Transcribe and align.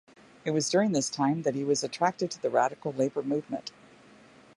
It 0.45 0.49
was 0.49 0.67
during 0.67 0.93
this 0.93 1.11
time 1.11 1.43
that 1.43 1.53
he 1.53 1.63
was 1.63 1.83
attracted 1.83 2.31
to 2.31 2.41
the 2.41 2.49
radical 2.49 2.91
labor 2.91 3.21
movement. 3.21 3.71